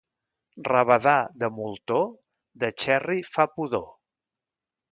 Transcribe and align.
Rabadà 0.67 1.13
de 1.43 1.49
moltó, 1.59 1.99
de 2.65 2.73
xerri 2.85 3.21
fa 3.35 3.49
pudor. 3.55 3.87